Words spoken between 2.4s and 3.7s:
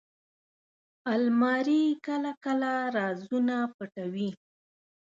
کله رازونه